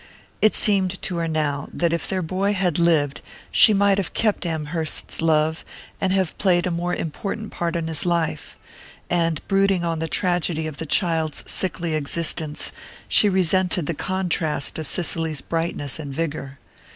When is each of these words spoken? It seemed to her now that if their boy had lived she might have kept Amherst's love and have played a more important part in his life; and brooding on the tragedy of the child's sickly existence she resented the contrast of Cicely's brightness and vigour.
It 0.41 0.55
seemed 0.55 0.99
to 1.03 1.17
her 1.17 1.27
now 1.27 1.69
that 1.71 1.93
if 1.93 2.07
their 2.07 2.23
boy 2.23 2.53
had 2.53 2.79
lived 2.79 3.21
she 3.51 3.71
might 3.71 3.99
have 3.99 4.15
kept 4.15 4.47
Amherst's 4.47 5.21
love 5.21 5.63
and 6.01 6.11
have 6.11 6.35
played 6.39 6.65
a 6.65 6.71
more 6.71 6.95
important 6.95 7.51
part 7.51 7.75
in 7.75 7.85
his 7.85 8.03
life; 8.03 8.57
and 9.11 9.47
brooding 9.47 9.85
on 9.85 9.99
the 9.99 10.07
tragedy 10.07 10.65
of 10.65 10.77
the 10.77 10.87
child's 10.87 11.43
sickly 11.47 11.93
existence 11.93 12.71
she 13.07 13.29
resented 13.29 13.85
the 13.85 13.93
contrast 13.93 14.79
of 14.79 14.87
Cicely's 14.87 15.41
brightness 15.41 15.99
and 15.99 16.11
vigour. 16.11 16.57